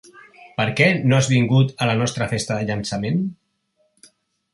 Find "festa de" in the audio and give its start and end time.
2.31-2.65